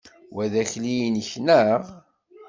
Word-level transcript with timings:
Wa 0.35 0.45
d 0.51 0.53
akli-inek, 0.61 1.31
neɣ? 1.45 1.81